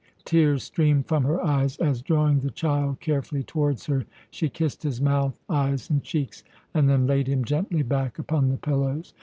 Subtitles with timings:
[0.25, 4.99] Tears streamed from her eyes as, drawing the child carefully towards her, she kissed his
[4.99, 6.43] mouth, eyes, and cheeks,
[6.73, 9.13] and then laid him gently back upon the pillows.